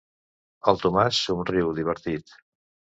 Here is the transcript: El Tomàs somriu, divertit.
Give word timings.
El 0.71 0.81
Tomàs 0.87 1.21
somriu, 1.29 1.73
divertit. 1.81 2.39